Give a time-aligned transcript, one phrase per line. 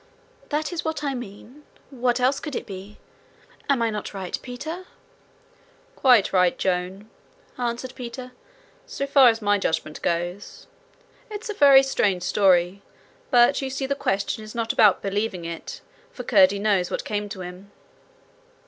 [0.49, 2.97] 'That is what I mean: what else could it be?
[3.69, 4.85] Am I not right, Peter?'
[5.95, 7.07] 'Quite right, Joan,'
[7.55, 8.31] answered Peter,
[8.87, 10.65] 'so far as my judgement goes.
[11.29, 12.81] It is a very strange story,
[13.29, 17.29] but you see the question is not about believing it, for Curdie knows what came
[17.29, 17.71] to him.'